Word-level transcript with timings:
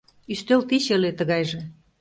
Ӱстел 0.31 0.61
тич 0.69 0.85
ыле 0.95 1.11
тыгайже. 1.17 1.59